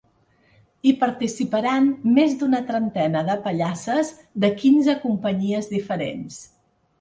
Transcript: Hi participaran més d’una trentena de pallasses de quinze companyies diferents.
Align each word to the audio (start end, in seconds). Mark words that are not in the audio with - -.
Hi 0.85 0.93
participaran 1.01 1.89
més 2.15 2.33
d’una 2.39 2.61
trentena 2.69 3.21
de 3.27 3.35
pallasses 3.45 4.11
de 4.47 4.51
quinze 4.63 4.97
companyies 5.05 5.71
diferents. 5.77 6.43